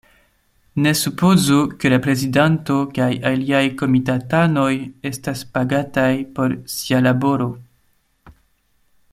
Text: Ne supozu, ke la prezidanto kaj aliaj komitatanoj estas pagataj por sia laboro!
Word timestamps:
Ne 0.83 0.91
supozu, 1.01 1.57
ke 1.83 1.91
la 1.93 1.99
prezidanto 2.05 2.77
kaj 2.95 3.09
aliaj 3.33 3.61
komitatanoj 3.83 4.73
estas 5.11 5.45
pagataj 5.59 6.11
por 6.41 6.57
sia 6.79 7.05
laboro! 7.11 7.53